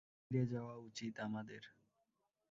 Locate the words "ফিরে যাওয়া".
0.21-0.75